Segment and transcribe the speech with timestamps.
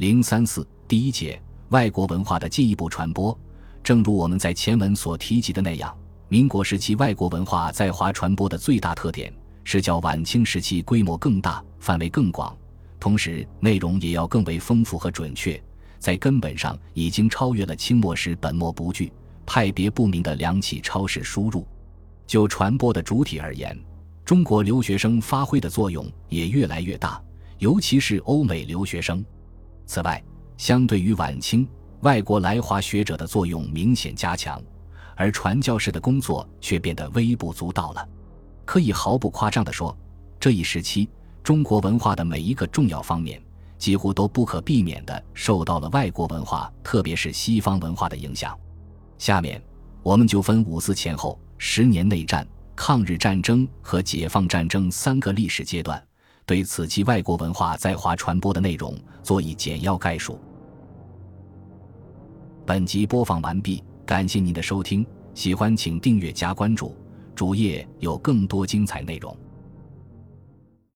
[0.00, 1.38] 零三四第一节
[1.68, 3.38] 外国文化的进一步传播。
[3.84, 5.94] 正如我们在前文所提及的那样，
[6.30, 9.30] 民国时期外国文化在华传播的最大特点
[9.62, 12.56] 是较晚清时期规模更大、范围更广，
[12.98, 15.62] 同时内容也要更为丰富和准确，
[15.98, 19.12] 在根本上已经超越了清末时本末不具、
[19.44, 21.68] 派别不明的两起超市输入。
[22.26, 23.78] 就传播的主体而言，
[24.24, 27.22] 中国留学生发挥的作用也越来越大，
[27.58, 29.22] 尤其是欧美留学生。
[29.90, 30.22] 此外，
[30.56, 31.68] 相对于晚清，
[32.02, 34.62] 外国来华学者的作用明显加强，
[35.16, 38.08] 而传教士的工作却变得微不足道了。
[38.64, 39.98] 可以毫不夸张地说，
[40.38, 41.10] 这一时期
[41.42, 43.42] 中国文化的每一个重要方面，
[43.78, 48.56] 几乎都不可避免地受到了外国文化，特别是西方文化的影响。
[49.18, 49.60] 下面，
[50.04, 56.00] 我们就分五四前后、十年内战、抗日战争和解放战争三个历史阶段。
[56.50, 60.36] 对此期外国文化在华传播的内容做以简要概述。
[62.66, 66.96] 本集播放完毕，感谢您的收听，喜欢请订阅加关注，
[67.36, 69.32] 主页有更多精彩内容。